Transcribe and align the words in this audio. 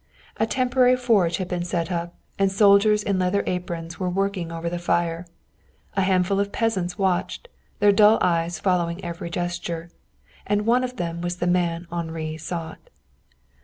A 0.37 0.47
temporary 0.47 0.95
forge 0.97 1.37
had 1.37 1.47
been 1.47 1.63
set 1.63 1.91
up, 1.91 2.15
and 2.39 2.51
soldiers 2.51 3.03
in 3.03 3.19
leather 3.19 3.43
aprons 3.45 3.99
were 3.99 4.09
working 4.09 4.51
over 4.51 4.67
the 4.67 4.79
fire. 4.79 5.27
A 5.95 6.01
handful 6.01 6.39
of 6.39 6.51
peasants 6.51 6.97
watched, 6.97 7.47
their 7.77 7.91
dull 7.91 8.17
eyes 8.19 8.57
following 8.57 9.05
every 9.05 9.29
gesture. 9.29 9.91
And 10.47 10.65
one 10.65 10.83
of 10.83 10.95
them 10.95 11.21
was 11.21 11.39
a 11.39 11.45
man 11.45 11.85
Henri 11.91 12.35
sought. 12.37 12.89